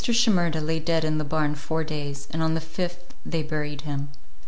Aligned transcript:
SHIMERDA 0.03 0.61
lay 0.61 0.79
dead 0.79 1.05
in 1.05 1.19
the 1.19 1.23
barn 1.23 1.53
four 1.53 1.83
days, 1.83 2.27
and 2.31 2.41
on 2.41 2.55
the 2.55 2.59
fifth 2.59 3.13
they 3.23 3.43
buried 3.43 3.81
him. 3.81 4.09